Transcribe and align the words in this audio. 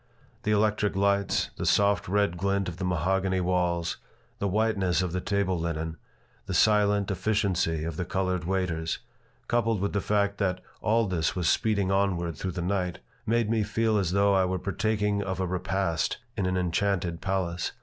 The 0.41 0.49
electric 0.51 0.95
lights, 0.95 1.51
the 1.57 1.65
soft 1.67 2.07
red 2.07 2.35
glint 2.35 2.67
of 2.67 2.77
the 2.77 2.83
mahogany 2.85 3.39
walls, 3.39 3.97
the 4.39 4.47
whiteness 4.47 5.03
of 5.03 5.11
the 5.11 5.21
table 5.21 5.59
linen, 5.59 5.95
the 6.47 6.55
silent 6.55 7.11
efficiency 7.11 7.83
of 7.83 7.97
the 7.97 8.03
colored 8.03 8.45
waiters, 8.45 8.97
coupled 9.47 9.79
with 9.79 9.93
the 9.93 10.01
fact 10.01 10.39
that 10.39 10.59
all 10.81 11.05
this 11.05 11.35
was 11.35 11.47
speeding 11.47 11.91
onward 11.91 12.35
through 12.35 12.53
the 12.53 12.63
night, 12.63 12.97
made 13.27 13.47
me 13.47 13.61
feel 13.61 13.99
as 13.99 14.09
though 14.11 14.33
I 14.33 14.43
were 14.45 14.57
partaking 14.57 15.21
of 15.21 15.39
a 15.39 15.45
repast 15.45 16.17
in 16.35 16.47
an 16.47 16.57
enchanted 16.57 17.21
palace. 17.21 17.73